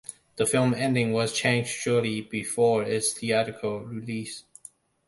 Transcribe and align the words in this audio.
The 0.37 0.47
film's 0.47 0.77
ending 0.77 1.13
was 1.13 1.31
changed 1.31 1.69
shortly 1.69 2.21
before 2.21 2.81
its 2.81 3.13
theatrical 3.13 3.81
release. 3.81 4.45